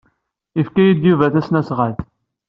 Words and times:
Yefka-iyi-d 0.57 1.03
Yuba 1.09 1.33
tasnasɣalt. 1.33 1.99